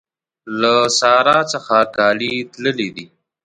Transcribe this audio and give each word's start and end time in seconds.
له 0.59 0.73
سارا 0.99 1.37
څخه 1.53 1.75
کالي 1.95 2.33
تللي 2.53 2.89
دي. 2.95 3.05